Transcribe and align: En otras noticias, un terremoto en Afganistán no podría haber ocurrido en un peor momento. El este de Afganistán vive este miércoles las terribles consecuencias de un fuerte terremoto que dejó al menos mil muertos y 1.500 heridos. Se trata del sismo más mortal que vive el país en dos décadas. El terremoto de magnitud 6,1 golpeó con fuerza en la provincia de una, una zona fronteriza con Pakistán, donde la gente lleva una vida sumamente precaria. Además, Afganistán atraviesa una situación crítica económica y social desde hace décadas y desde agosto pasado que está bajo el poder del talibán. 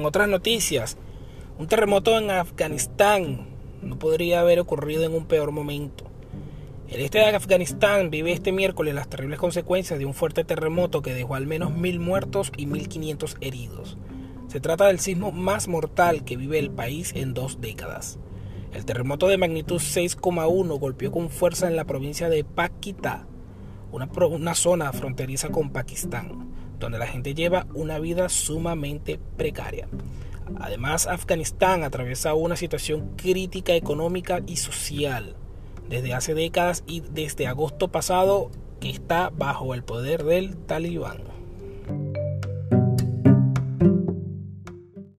En 0.00 0.06
otras 0.06 0.30
noticias, 0.30 0.96
un 1.58 1.66
terremoto 1.66 2.16
en 2.16 2.30
Afganistán 2.30 3.48
no 3.82 3.98
podría 3.98 4.40
haber 4.40 4.58
ocurrido 4.58 5.04
en 5.04 5.12
un 5.12 5.26
peor 5.26 5.52
momento. 5.52 6.04
El 6.88 7.02
este 7.02 7.18
de 7.18 7.36
Afganistán 7.36 8.08
vive 8.08 8.32
este 8.32 8.50
miércoles 8.50 8.94
las 8.94 9.10
terribles 9.10 9.38
consecuencias 9.38 9.98
de 9.98 10.06
un 10.06 10.14
fuerte 10.14 10.42
terremoto 10.42 11.02
que 11.02 11.12
dejó 11.12 11.34
al 11.34 11.46
menos 11.46 11.74
mil 11.74 12.00
muertos 12.00 12.50
y 12.56 12.64
1.500 12.64 13.36
heridos. 13.42 13.98
Se 14.48 14.58
trata 14.58 14.86
del 14.86 15.00
sismo 15.00 15.32
más 15.32 15.68
mortal 15.68 16.24
que 16.24 16.38
vive 16.38 16.58
el 16.58 16.70
país 16.70 17.12
en 17.14 17.34
dos 17.34 17.60
décadas. 17.60 18.18
El 18.72 18.86
terremoto 18.86 19.28
de 19.28 19.36
magnitud 19.36 19.82
6,1 19.82 20.78
golpeó 20.78 21.12
con 21.12 21.28
fuerza 21.28 21.68
en 21.68 21.76
la 21.76 21.84
provincia 21.84 22.30
de 22.30 22.46
una, 23.92 24.08
una 24.30 24.54
zona 24.54 24.94
fronteriza 24.94 25.50
con 25.50 25.68
Pakistán, 25.68 26.49
donde 26.80 26.98
la 26.98 27.06
gente 27.06 27.34
lleva 27.34 27.66
una 27.74 27.98
vida 27.98 28.28
sumamente 28.28 29.20
precaria. 29.36 29.86
Además, 30.58 31.06
Afganistán 31.06 31.84
atraviesa 31.84 32.34
una 32.34 32.56
situación 32.56 33.14
crítica 33.16 33.74
económica 33.74 34.40
y 34.46 34.56
social 34.56 35.36
desde 35.88 36.14
hace 36.14 36.34
décadas 36.34 36.82
y 36.86 37.00
desde 37.00 37.46
agosto 37.46 37.88
pasado 37.88 38.50
que 38.80 38.90
está 38.90 39.30
bajo 39.30 39.74
el 39.74 39.84
poder 39.84 40.24
del 40.24 40.56
talibán. 40.56 41.39